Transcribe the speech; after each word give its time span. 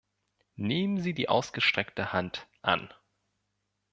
Nehmen 0.55 0.97
Sie 0.99 1.13
die 1.13 1.29
ausgestreckte 1.29 2.11
Hand 2.11 2.47
an! 2.63 2.91